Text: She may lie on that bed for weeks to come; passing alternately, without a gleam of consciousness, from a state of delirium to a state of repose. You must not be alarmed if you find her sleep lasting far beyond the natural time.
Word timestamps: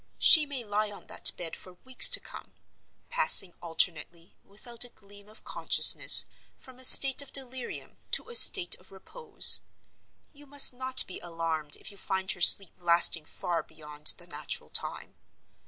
She 0.17 0.47
may 0.47 0.63
lie 0.63 0.89
on 0.89 1.05
that 1.05 1.29
bed 1.37 1.55
for 1.55 1.73
weeks 1.73 2.09
to 2.09 2.19
come; 2.19 2.53
passing 3.09 3.53
alternately, 3.61 4.35
without 4.43 4.83
a 4.83 4.89
gleam 4.89 5.29
of 5.29 5.43
consciousness, 5.43 6.25
from 6.57 6.79
a 6.79 6.83
state 6.85 7.21
of 7.21 7.31
delirium 7.31 7.97
to 8.13 8.27
a 8.29 8.33
state 8.33 8.73
of 8.79 8.91
repose. 8.91 9.61
You 10.33 10.47
must 10.47 10.73
not 10.73 11.05
be 11.05 11.19
alarmed 11.19 11.75
if 11.75 11.91
you 11.91 11.97
find 11.97 12.31
her 12.31 12.41
sleep 12.41 12.71
lasting 12.77 13.25
far 13.25 13.61
beyond 13.61 14.15
the 14.17 14.25
natural 14.25 14.71
time. 14.71 15.13